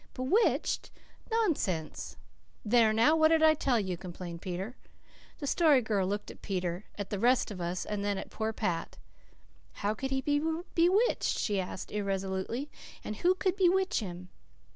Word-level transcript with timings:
"Bewitched? 0.15 0.89
Nonsense!" 1.29 2.17
"There 2.65 2.91
now, 2.91 3.15
what 3.15 3.27
did 3.27 3.43
I 3.43 3.53
tell 3.53 3.79
you?" 3.79 3.97
complained 3.97 4.41
Peter. 4.41 4.75
The 5.37 5.45
Story 5.45 5.83
Girl 5.83 6.07
looked 6.07 6.31
at 6.31 6.41
Peter, 6.41 6.85
at 6.97 7.11
the 7.11 7.19
rest 7.19 7.51
of 7.51 7.61
us, 7.61 7.85
and 7.85 8.03
then 8.03 8.17
at 8.17 8.31
poor 8.31 8.51
Pat. 8.51 8.97
"How 9.85 9.93
could 9.93 10.09
he 10.09 10.21
be 10.21 10.41
bewitched?" 10.73 11.37
she 11.37 11.59
asked 11.59 11.91
irresolutely, 11.91 12.71
"and 13.03 13.17
who 13.17 13.35
could 13.35 13.55
bewitch 13.55 13.99
him?" 13.99 14.29